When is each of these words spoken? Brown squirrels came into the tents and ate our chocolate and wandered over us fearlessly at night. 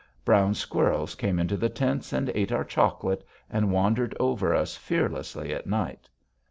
Brown 0.25 0.55
squirrels 0.55 1.13
came 1.13 1.37
into 1.37 1.55
the 1.55 1.69
tents 1.69 2.11
and 2.11 2.31
ate 2.33 2.51
our 2.51 2.63
chocolate 2.63 3.23
and 3.51 3.71
wandered 3.71 4.17
over 4.19 4.55
us 4.55 4.75
fearlessly 4.75 5.53
at 5.53 5.67
night. 5.67 6.09